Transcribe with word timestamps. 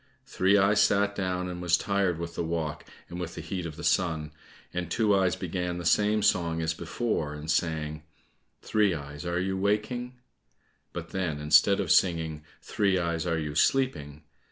Three 0.25 0.57
eyes 0.57 0.81
sat 0.81 1.13
down 1.15 1.47
and 1.47 1.61
was 1.61 1.77
tired 1.77 2.17
with 2.17 2.33
the 2.33 2.43
walk 2.43 2.85
and 3.07 3.19
with 3.19 3.35
the 3.35 3.39
heat 3.41 3.67
of 3.67 3.75
the 3.75 3.83
sun, 3.83 4.31
and 4.73 4.89
Two 4.89 5.13
eyes 5.15 5.35
began 5.35 5.77
the 5.77 5.85
same 5.85 6.23
song 6.23 6.59
as 6.59 6.73
before, 6.73 7.35
and 7.35 7.51
sang, 7.51 8.01
"Three 8.63 8.95
eyes, 8.95 9.27
are 9.27 9.39
you 9.39 9.57
waking?" 9.59 10.15
but 10.91 11.11
then, 11.11 11.39
instead 11.39 11.79
of 11.79 11.91
singing, 11.91 12.43
"Three 12.63 12.97
eyes, 12.97 13.27
are 13.27 13.37
you 13.37 13.53
sleeping?" 13.53 14.23